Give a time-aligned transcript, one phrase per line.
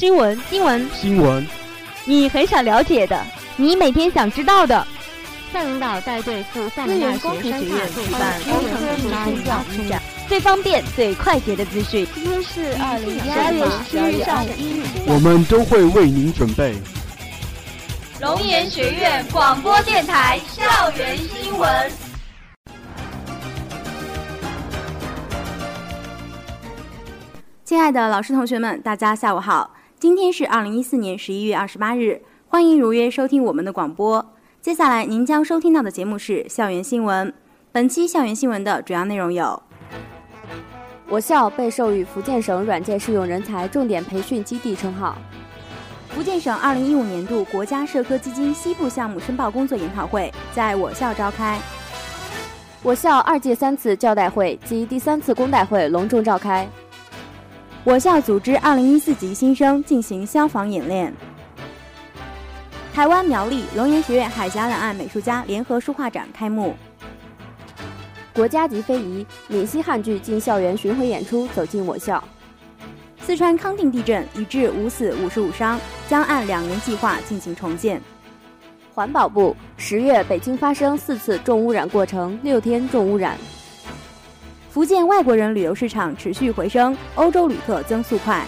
[0.00, 1.46] 新闻，新闻，新闻，
[2.06, 3.22] 你很想了解的，
[3.56, 4.86] 你每天想知道的。
[5.52, 12.08] 校领导带队赴厦门大学生态举办工程科技大师展，最方便、最快捷的资讯。
[12.14, 16.74] 今天是二零一二月十日上午一日，我们都会为您准备。
[18.22, 21.92] 龙岩学院广播电台校园新闻。
[27.66, 29.70] 亲爱的老师、同学们，大家下午好！
[30.00, 34.32] 今天是二零一四年十一月二十八日，欢迎如约收听我们的广播。
[34.58, 37.30] 接下来您将收听到的节目是校园新闻。
[37.70, 39.62] 本期校园新闻的主要内容有：
[41.06, 45.14] 我校被授予福建省软件适用人才重点培训基地称号；
[46.08, 51.58] 福建省二零一五年度国家社科基金西部项目申报工作研讨会在我校召开；
[52.82, 56.64] 我校二届三次教代会及第三次工代会隆重召开；
[57.82, 61.10] 我校组织二零一四级新生进行消防演练。
[62.92, 66.74] 台湾苗栗龙岩学院海峡两岸美术家联合书画展开幕。
[68.34, 72.22] 国家级非遗闽西汉剧进校园巡回演出走进我校。
[73.22, 78.00] 四川康定地震已致五死五十五伤，将按两年计划进行重建。
[78.94, 83.38] 环保部十月北京发生四次重污染过程，六天重污染。
[84.70, 88.46] 福建外国人旅游市场持续回升，欧洲旅客增速快。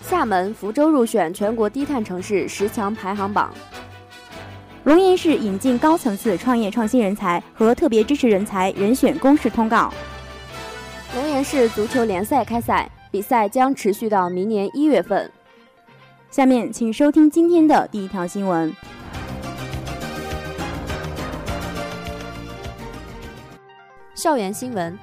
[0.00, 3.52] 厦门、福州入选全国低碳城市十强排行榜。
[4.84, 9.92] 龙岩市引进高层次创业创新人才和特别支持人才人选公示通告。
[11.14, 15.30] 龙岩市足球联赛开赛，比赛将持续到明年一月份。
[16.30, 18.74] 下面请收听今天的第一条新闻。
[24.22, 24.96] 校园新闻：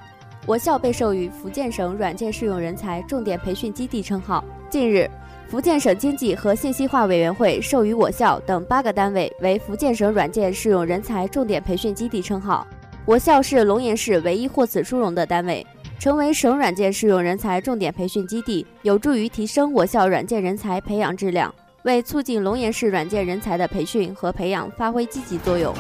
[0.45, 4.42] 我校被授予福建省软件适用人才重点培训基地称号。
[4.70, 5.12] 近日，
[5.50, 12.66] 福建省经济和信息化委员会授予我校等八个单位为福建省软件适用人才重点培训基地称号。
[13.06, 15.68] 我校是龙岩市唯一获此殊荣的单位，
[16.00, 21.53] 成为省软件适用人才重点培训基地，有助于提升我校软件人才培养质量，
[21.84, 25.75] 为促进龙岩市软件人才的培训和培养发挥积极作用。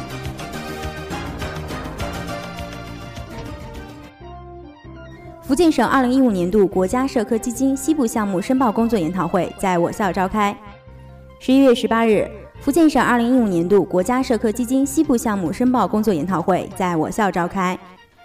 [5.49, 10.55] 福建省二零一五年度国家社科基金西部项目申报工作研讨会在我校召开。
[11.39, 12.29] 十一月十八日，
[12.61, 17.75] 福建省二零一五年度国家社科基金西部项目申报工作研讨会在我校召开。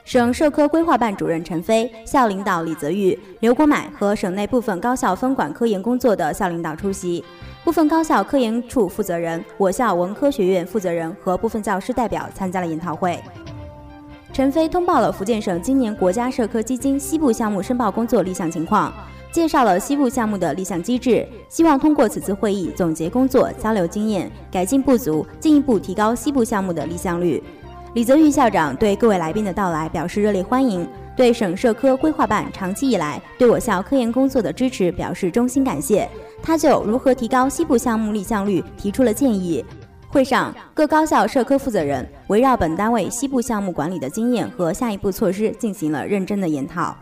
[0.05, 7.25] 省社科规划办主任陈飞、校领导李泽玉、刘国买和省内部分高校分管科研工作的校领导出席，
[7.65, 13.19] 部分高校科研处负责人、我校文科学院负责人和部分教师代表参加了研讨会。
[14.35, 18.93] 陈飞通报了福建省今年国家社科基金西部项目申报工作立项情况，
[19.31, 27.41] 介绍了西部项目的立项机制，希望通过此次会议总结工作、交流经验、改进不足，进一步提高西部项目的立项率。
[27.95, 30.85] 李泽玉校长对各位来宾的到来表示热烈欢迎，
[31.17, 36.09] 对省社科规划办长期以来对我校科研工作的支持表示衷心感谢。
[36.43, 39.65] 他就如何提高西部项目立项率提出了建议。
[40.15, 46.97] 会上，各高校社科负责人围绕本单位西部项目管理的经验和下一步措施进行了认真的研讨。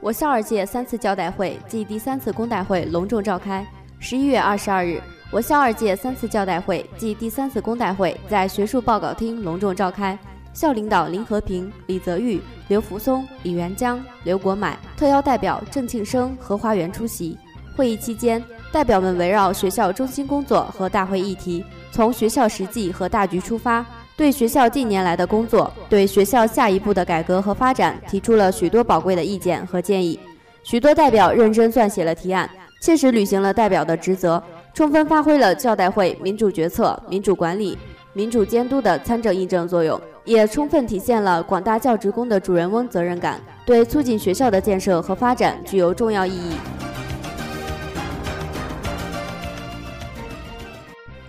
[0.00, 3.62] 我校二届三次教代会暨第三次公代会隆重召开。
[3.98, 4.98] 十一月二十二日，
[5.30, 10.18] 我校二届三次教代会暨第三次公代会在学术报告厅隆重召开。
[10.54, 17.36] 校领导林和平、李泽玉、刘福松、李元江、刘国买，特邀代表郑庆生、何华元出席。
[17.76, 18.42] 会议期间，
[18.72, 23.84] 代表们围绕学校中心工作和大会议题，从学校实际和大局出发，
[24.16, 30.18] 对学校近年来的工作、对学校下一步的改革和发展提出了许多宝贵的意见和建议。
[30.62, 32.48] 许多代表认真撰写了提案，
[32.80, 37.76] 切实履行了代表的职责，充分发挥了教代会民主决策、民主管理、
[38.14, 46.56] 民主监督的参政议政作用，也充分体现了广大教职工的主人翁责任感，对促进学校的建设和发展具有重要意义。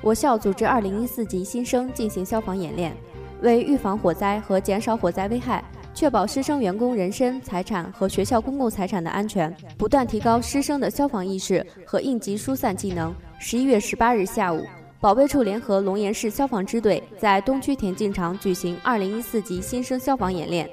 [0.07, 2.95] 我校组织二零一四级新生进行消防演练，
[3.41, 5.61] 为预防火灾和减少火灾危害，
[5.93, 13.13] 确保师生员工人身、财产和学校公共财产的安全，不断提高师生的消防意识和应急疏散技能。
[13.37, 14.65] 十一月十八日下午，
[15.01, 20.69] 保卫处联合龙岩市消防支队在东区田径场举行二零一四级新生消防演练。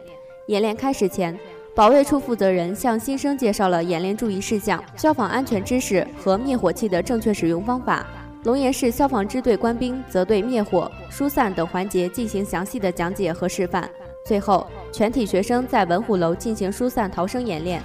[0.47, 1.37] 演练开始前，
[1.75, 8.07] 保卫处负责人向新生介绍了演练注意事项、消防安全知识和灭火器的正确使用方法。
[8.45, 13.89] 龙岩市消防支队官兵则对灭火、疏散等环节进行详细的讲解和示范。
[14.27, 17.83] 最后，全体学生在文虎楼进行疏散逃生演练。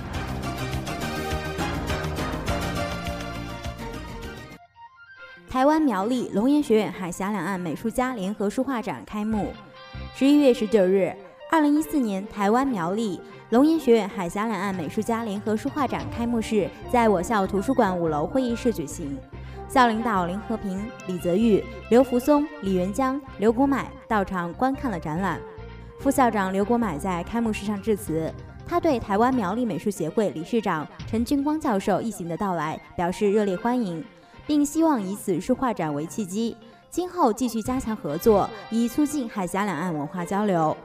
[5.49, 9.53] 台湾苗栗龙岩学院海峡两岸美术家联合书画展开幕。
[10.13, 11.15] 十一月十九日，
[11.49, 13.21] 二零一四年台湾苗栗
[13.51, 19.17] 龙岩学院海峡两岸美术家联合书画展开幕式在我校图书馆五楼会议室举行。
[19.69, 25.39] 校领导林和平、李泽玉、刘福松、李元江、刘国买到场观看了展览。
[25.99, 28.33] 副校长刘国买在开幕式上致辞，
[28.65, 34.03] 他对台湾苗栗美术协会理事长陈俊光教授一行的到来表示热烈欢迎。
[34.47, 36.57] 并希望以此书画展为契机，
[36.89, 40.75] 今后继续加强合作，以促进海峡两岸文化交流。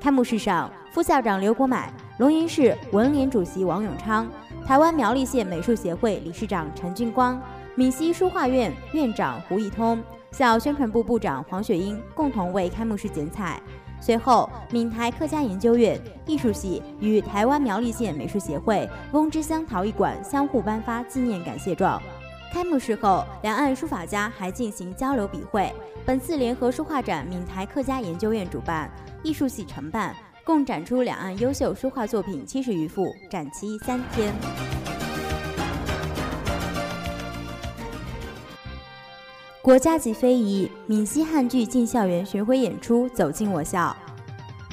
[0.00, 4.26] 开幕式上，副校长刘国买、龙岩市文联主席王永昌、
[4.64, 7.38] 台湾苗栗县美术协会理事长陈俊光、
[7.80, 13.58] 闽西书画院院长胡一通、校宣传部部长黄雪英共同为开幕式剪彩。
[14.02, 21.98] 随后，闽台客家研究院艺术系与台湾苗栗县美术协会翁之乡陶艺馆相互颁发纪念感谢状。
[22.52, 25.72] 开幕式后，两岸书法家还进行交流笔会。
[26.04, 28.90] 本次联合书画展，闽台客家研究院主办，
[29.22, 34.34] 艺术系承办，共展出两岸优秀书画作品七十余幅，展期三天。
[39.62, 43.94] 国家级非遗闽西汉剧进校园巡回演出走进我校。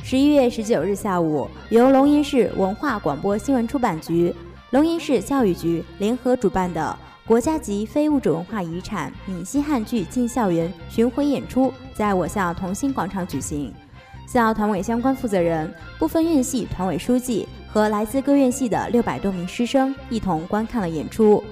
[0.01, 4.33] 十一月十九日下午，由龙岩市文化广播新闻出版局、
[4.69, 6.97] 龙岩市教育局联合主办的。
[7.25, 13.73] 国家级非物质文化遗产闽西汉剧进校园巡回演出在我校同心广场举行，
[14.25, 15.69] 校团委相关负责人、
[15.99, 21.43] 部分院系团委书记和来自各院系的六百多名师生一同观看了演出。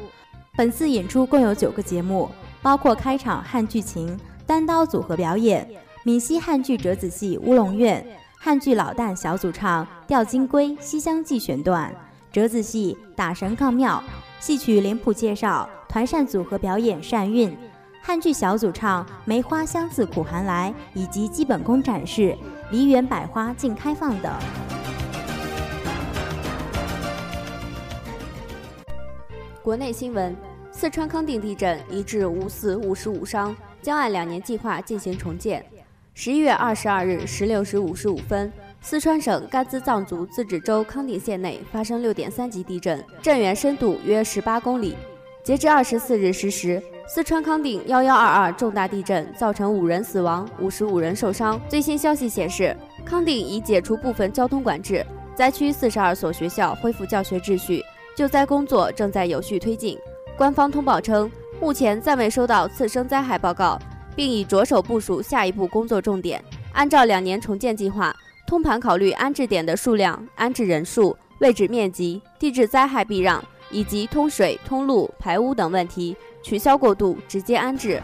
[0.56, 2.32] 本次演出共有九个节目，
[2.66, 5.70] 包括开场汉剧情单刀组合表演、
[6.04, 8.04] 闽西汉剧折子戏乌龙院、
[8.40, 11.94] 汉剧老旦小组唱《吊金龟》《西厢记》选段、
[12.32, 14.04] 折子戏打神杠庙。
[14.40, 17.56] 戏曲脸谱介绍、团扇组合表演善韵、
[18.02, 22.36] 汉剧小组唱《梅花香自苦寒来》，以及基本功展示、
[22.72, 24.34] 梨园百花竞开放等。
[29.62, 30.36] 国内新闻：
[30.78, 35.66] 四川康定地震已至五死五十五伤，将按两年计划进行重建。
[36.14, 38.52] 十一月二十二日十六时五十五分。
[38.82, 44.98] 四川省甘孜藏族自治州康定县内发生六点三级地震，震源深度约十八公里。
[45.46, 51.60] 截至二十四日十时，四川康定幺幺二二重大地震造成五人死亡，五十五人受伤。
[51.70, 52.76] 最新消息显示，
[53.06, 55.04] 康定已解除部分交通管制，
[55.36, 57.82] 灾区四十二所学校恢复教学秩序，
[58.14, 59.98] 救灾工作正在有序推进。
[60.38, 63.80] 官方通报称，目前暂未收到次生灾害报告，
[64.18, 66.44] 并已着手部署下一步工作重点，
[66.74, 68.14] 按照两年重建计划。
[68.46, 73.42] 通盘考虑安置点的数量、安置人数、位置面积、地质灾害避让
[73.72, 78.02] 以及通水、通路、排污等问题，取消过渡，直接安置。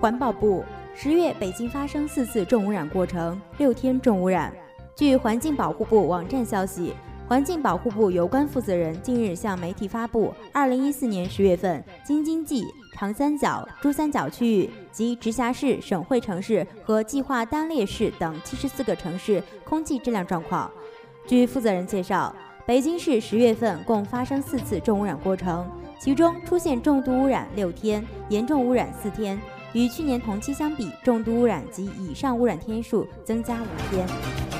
[0.00, 4.52] 环保部十月北京发生四次重污染过程，六天重污染。
[4.96, 6.94] 据环境保护部网站消息，
[7.26, 12.64] 环境保护部有关负责人近日向媒体发布，二零一四年十月份京津冀。
[12.96, 20.70] 长三角、珠三角区域及直辖市、省会城市和计划单列市等七十四个城市空气质量状况。
[21.26, 22.32] 据负责人介绍，
[22.64, 29.36] 北京市十月份共发生四次重污染过程，其中出现重度污染六天，严重污染四天，
[29.72, 34.53] 与去年同期相比，重度污染及以上污染天数增加五天。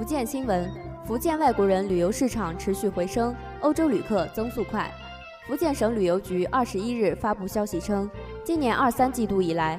[0.00, 0.66] 福建新闻。
[1.04, 4.90] 福建外国人旅游市场持续回升，欧洲旅客增速快。
[5.46, 8.10] 福建省旅游局二十一日发布消息称，
[8.42, 9.78] 今年二三季度以来，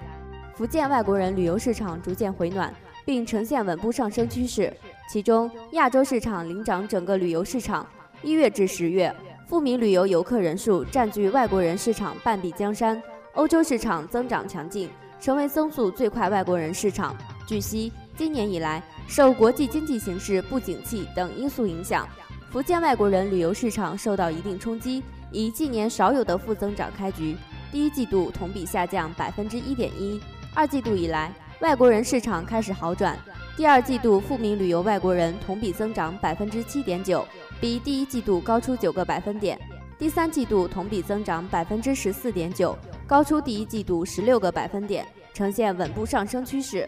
[0.54, 2.72] 福建外国人旅游市场逐渐回暖，
[3.04, 4.72] 并呈现稳步上升趋势。
[5.10, 7.84] 其中，亚洲市场领涨整个旅游市场。
[8.22, 9.12] 一月至十月，
[9.48, 13.02] 赴闽旅游游客人数占据外国人市场半壁江山。
[13.34, 14.88] 欧洲市场增长强劲，
[15.20, 17.16] 成为增速最快外国人市场。
[17.48, 18.82] 据悉，今年以来。
[19.08, 22.08] 受国际经济形势不景气等因素影响，
[22.50, 25.04] 福建外国人旅游市场受到一定冲击，
[25.34, 27.36] 以近年少有的负增长开局。
[27.74, 30.18] 第一季度同比下降百分之一点一，
[30.54, 33.20] 二季度以来外国人市场开始好转。
[33.58, 37.28] 第二季度赴闽旅游外国人同比增长百分之七点九，
[37.60, 39.60] 比第一季度高出九个百分点。
[40.00, 46.88] 第三季度同比增长百分之十四点九，高出第一季度十六个百分点，呈现稳步上升趋势。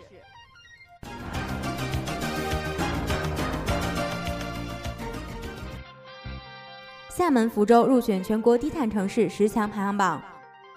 [7.16, 10.20] 厦门、福州入选全国低碳城市十强排行榜。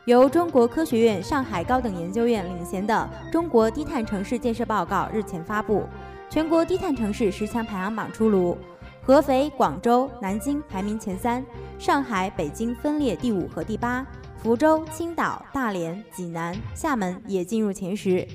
[0.05, 5.85] 由中国科学院上海高等研究院领衔的《中国低碳城市建设报告》日前发布，
[6.29, 8.55] 全国低碳城市十强排行榜出炉，
[9.01, 11.43] 合肥、广州、南京排名前三，
[11.79, 18.29] 上海、北京分列第五和第八，福州、青岛、大连、济南、厦门也进入前十。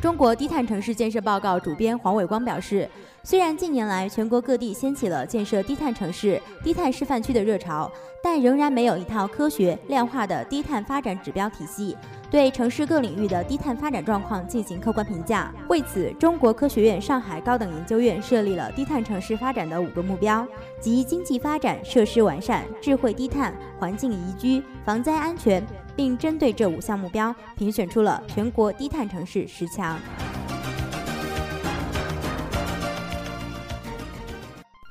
[0.00, 2.88] 中国低碳城市建设报告主编黄伟光表示。
[3.22, 7.92] 虽然近年来全国各地掀起了建设低碳城市、低碳示范区的热潮，
[8.22, 11.94] 但仍然没有一套科学量化的低碳发展指标体系，
[12.30, 15.52] 对城市各领域的低碳发展状况进行客观评价。
[15.68, 20.46] 为此，中国科学院上海高等研究院设立了低碳城市发展的五个目标，
[20.80, 25.60] 即经济发展、设施完善、智慧低碳、环境宜居、防灾安全，
[25.96, 29.98] 并针对这五项目标评选出了全国低碳城市十强。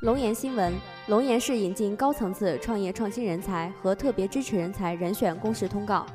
[0.01, 0.73] 龙岩新闻：
[1.07, 6.05] 龙岩市引进高层次创业创新人才和特别支持人才人选公示通告。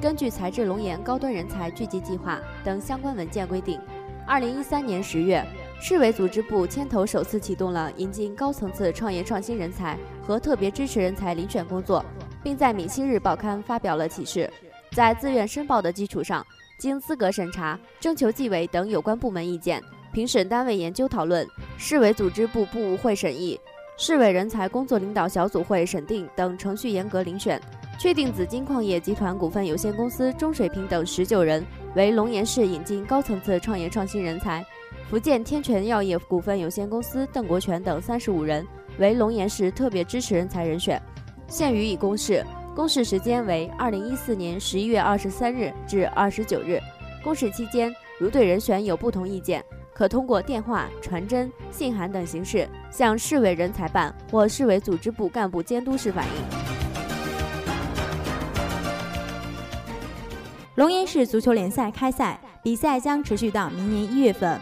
[0.00, 3.78] 根据材质龙岩高端人才聚集计划等相关文件规定，
[4.26, 5.44] 二零一三年十月，
[5.78, 12.02] 市委组织部牵头首次启动了引进高层次创业创新人才和特别支持人才遴选工作，
[12.42, 14.50] 并在《闽西日报刊》发表了启示。
[14.92, 16.44] 在自愿申报的基础上，
[16.78, 19.82] 经资格审查、征求纪委等有关部门意见。
[20.12, 23.60] 评审单位研究讨论，市委组织部部务会审议，
[23.98, 27.60] 市委人才工作领导小组会审定等程序严格遴选，
[28.00, 31.62] 确定紫金矿业集团股份有限公司钟水平等十九人
[31.94, 34.64] 为龙岩市引进高层次创业创新人才，
[35.10, 38.66] 福建天泉药业股份有限公司邓国权等三十五人
[38.98, 40.98] 为龙岩市特别支持人才人选，
[41.46, 42.42] 现予以公示。
[42.74, 46.80] 公示时间为二零一四年十一月二十三日至二十九日。
[47.22, 49.62] 公示期间，如对人选有不同意见。
[49.92, 56.69] 可通过电话、传真、信函等形式向市委人才办或市委组织部干部监督室反映。
[60.80, 64.58] 龙岩市足球联赛开赛，比赛将持续到明年一月份。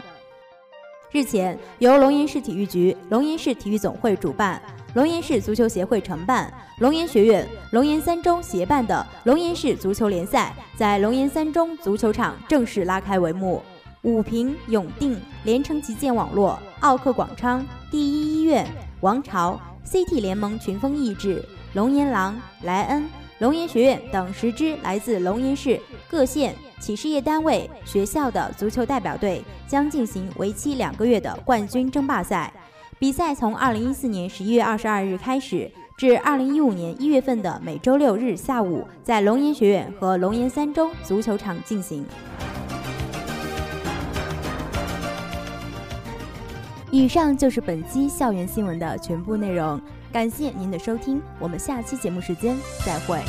[1.13, 4.61] 日前，由龙岩市体育局、龙岩市体育总会主办，
[4.95, 13.63] 龙岩市足球协会承办，龙岩学院、龙岩三中协办的龙岩市足球联赛在龙岩三中足球场正式拉开帷幕。
[14.01, 18.67] 武平、永定、连城旗舰网络、奥克广昌、第一医院、
[18.99, 19.57] 王朝、
[19.89, 21.41] CT 联盟群峰意志、
[21.75, 23.05] 龙岩狼、莱恩、
[23.39, 25.79] 龙岩学院等十支来自龙岩市
[26.09, 32.51] 各县企事业单位、学校的足球代表队将进行为期两个月的冠军争霸赛。
[32.97, 42.05] 比赛从二零一四年十一月二十二日开始，至二零一五年一月份的每周六日下午，在龙岩学院和龙岩三中足球场进行。
[46.91, 49.79] 以上就是本期校园新闻的全部内容，
[50.11, 53.21] 感谢您的收听，我们下期节目时间再会。